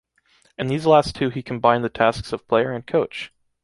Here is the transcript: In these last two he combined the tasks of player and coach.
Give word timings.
In 0.57 0.65
these 0.65 0.87
last 0.87 1.15
two 1.15 1.29
he 1.29 1.43
combined 1.43 1.83
the 1.83 1.87
tasks 1.89 2.33
of 2.33 2.47
player 2.47 2.71
and 2.71 2.87
coach. 2.87 3.31